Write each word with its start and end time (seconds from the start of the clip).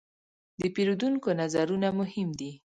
د 0.59 0.61
پیرودونکو 0.75 1.29
نظرونه 1.41 1.87
مهم 1.99 2.29
دي. 2.39 2.51